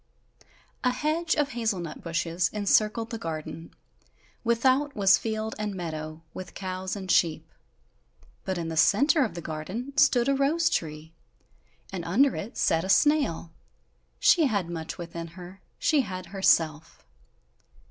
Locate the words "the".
3.11-3.19, 8.69-8.75, 9.35-9.43